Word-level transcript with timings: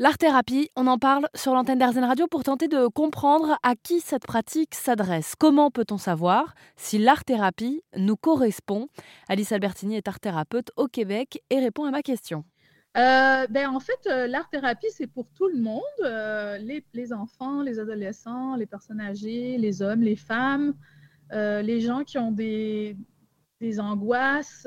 L'art-thérapie, 0.00 0.70
on 0.74 0.88
en 0.88 0.98
parle 0.98 1.28
sur 1.36 1.54
l'antenne 1.54 1.78
d'Arzen 1.78 2.02
Radio 2.02 2.26
pour 2.26 2.42
tenter 2.42 2.66
de 2.66 2.88
comprendre 2.88 3.56
à 3.62 3.76
qui 3.76 4.00
cette 4.00 4.26
pratique 4.26 4.74
s'adresse. 4.74 5.34
Comment 5.38 5.70
peut-on 5.70 5.98
savoir 5.98 6.56
si 6.74 6.98
l'art-thérapie 6.98 7.80
nous 7.96 8.16
correspond? 8.16 8.88
Alice 9.28 9.52
Albertini 9.52 9.94
est 9.94 10.08
art-thérapeute 10.08 10.72
au 10.76 10.88
Québec 10.88 11.44
et 11.48 11.60
répond 11.60 11.84
à 11.84 11.92
ma 11.92 12.02
question. 12.02 12.44
Euh, 12.96 13.46
ben, 13.48 13.68
en 13.68 13.78
fait, 13.78 14.08
euh, 14.08 14.26
l'art-thérapie, 14.26 14.88
c'est 14.90 15.06
pour 15.06 15.28
tout 15.32 15.46
le 15.46 15.60
monde, 15.60 15.82
euh, 16.02 16.58
les, 16.58 17.12
enfants, 17.12 17.62
les 17.62 17.78
adolescents, 17.78 18.56
les 18.56 18.66
personnes 18.66 19.00
âgées, 19.00 19.58
les 19.58 19.80
hommes, 19.80 20.02
les 20.02 20.16
femmes, 20.16 20.74
les 21.30 21.80
gens 21.80 22.02
qui 22.02 22.18
ont 22.18 22.32
des, 22.32 22.96
angoisses, 23.78 24.66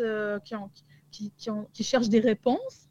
qui, 1.12 1.34
qui 1.74 1.84
cherchent 1.84 2.08
des 2.08 2.22
réponses. 2.22 2.88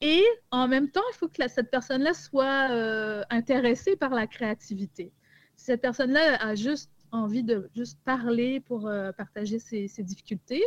Et 0.00 0.24
en 0.50 0.66
même 0.66 0.90
temps, 0.90 1.02
il 1.12 1.16
faut 1.16 1.28
que 1.28 1.46
cette 1.48 1.70
personne-là 1.70 2.14
soit 2.14 2.70
euh, 2.70 3.22
intéressée 3.28 3.96
par 3.96 4.10
la 4.10 4.26
créativité. 4.26 5.12
Si 5.56 5.66
cette 5.66 5.82
personne-là 5.82 6.36
a 6.36 6.54
juste 6.54 6.90
envie 7.12 7.42
de 7.42 7.68
juste 7.74 7.98
parler 8.04 8.60
pour 8.60 8.86
euh, 8.86 9.12
partager 9.12 9.58
ses, 9.58 9.88
difficultés, 10.02 10.62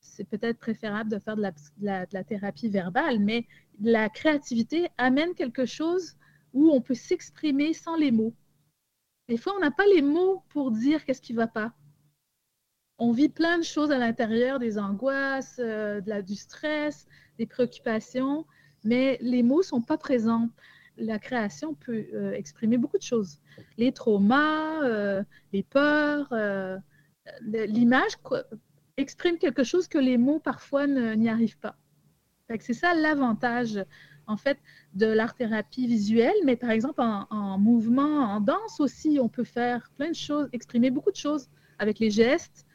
c'est 0.00 0.24
peut-être 0.24 0.58
préférable 0.58 1.10
de 1.10 1.18
faire 1.18 1.36
de 1.36 1.42
la, 1.80 2.24
thérapie 2.24 2.68
verbale, 2.68 3.18
mais 3.18 3.46
la 3.80 4.08
créativité 4.08 4.88
amène 4.96 5.34
quelque 5.34 5.66
chose 5.66 6.16
où 6.52 6.70
on 6.70 6.80
peut 6.80 6.94
s'exprimer 6.94 7.74
sans 7.74 7.96
les 7.96 8.12
mots. 8.12 8.34
Des 9.28 9.36
fois, 9.36 9.54
on 9.56 9.60
n'a 9.60 9.70
pas 9.70 9.86
les 9.86 10.02
mots 10.02 10.42
pour 10.50 10.70
dire 10.70 11.04
qu'est-ce 11.04 11.22
qui 11.22 11.32
ne 11.32 11.38
va 11.38 11.48
pas. 11.48 11.74
On 12.98 13.10
vit 13.10 13.28
plein 13.28 13.58
de 13.58 13.64
choses 13.64 13.90
à 13.90 13.98
l'intérieur, 13.98 14.58
des 14.60 14.78
angoisses, 14.78 15.56
euh, 15.58 16.00
de 16.00 16.08
la, 16.08 16.22
du 16.22 16.36
stress, 16.36 17.06
des 17.38 17.46
préoccupations, 17.46 18.46
mais 18.84 19.18
les 19.20 19.42
mots 19.42 19.58
ne 19.58 19.64
sont 19.64 19.82
pas 19.82 19.98
présents. 19.98 20.48
La 20.96 21.18
création 21.18 21.74
peut 21.74 22.06
euh, 22.14 22.32
exprimer 22.32 22.78
beaucoup 22.78 22.98
de 22.98 23.02
choses. 23.02 23.40
Les 23.78 23.90
traumas, 23.90 24.84
euh, 24.84 25.24
les 25.52 25.64
peurs, 25.64 26.32
l'image 27.42 28.12
exprime 28.96 29.38
quelque 29.38 29.64
chose 29.64 29.88
que 29.88 29.98
les 29.98 30.16
mots 30.16 30.38
parfois 30.38 30.86
n'y 30.86 31.28
arrivent 31.28 31.58
pas. 31.58 31.76
C'est 32.60 32.74
ça 32.74 32.94
l'avantage 32.94 33.84
en 34.26 34.36
fait 34.36 34.58
de 34.94 35.06
l'art-thérapie 35.06 35.88
visuelle, 35.88 36.36
mais 36.44 36.54
par 36.54 36.70
exemple 36.70 37.00
en, 37.00 37.26
en, 37.30 37.58
mouvement, 37.58 38.20
en 38.20 38.40
danse 38.40 38.78
aussi, 38.78 39.18
on 39.20 39.28
peut 39.28 39.44
faire 39.44 39.90
plein 39.96 40.10
de 40.10 40.14
choses, 40.14 40.48
exprimer 40.52 40.90
beaucoup 40.90 41.10
de 41.10 41.16
choses 41.16 41.48
avec 41.78 41.98
les 41.98 42.10
gestes, 42.10 42.66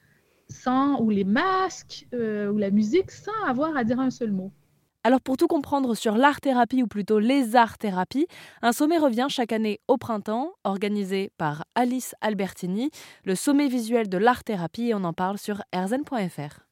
sans 0.50 1.00
ou 1.02 1.10
les 1.10 1.24
masques 1.24 2.08
ou 2.14 2.58
la 2.58 2.72
musique, 2.72 3.12
sans 3.12 3.44
avoir 3.48 3.76
à 3.78 3.84
dire 3.84 4.00
un 4.00 4.10
seul 4.10 4.32
mot. 4.32 4.52
Alors 5.06 5.22
pour 5.22 5.38
tout 5.38 5.48
comprendre 5.48 5.96
sur 5.96 6.18
l'art-thérapie 6.18 6.84
ou 6.84 6.88
plutôt 6.88 7.20
les 7.20 7.56
arts-thérapies, 7.56 8.28
un 8.62 8.74
sommet 8.74 8.98
revient 8.98 9.28
chaque 9.30 9.54
année 9.54 9.80
au 9.88 9.98
printemps, 9.98 10.52
organisé 10.66 11.32
par 11.38 11.64
Alice 11.74 12.16
Albertini, 12.20 12.92
le 13.24 13.36
sommet 13.36 13.70
visuel 13.70 14.10
de 14.10 14.18
l'art-thérapie 14.18 14.90
et 14.90 14.94
on 14.94 15.06
en 15.06 15.14
parle 15.14 15.38
sur 15.38 15.62
erzen.fr. 15.72 16.69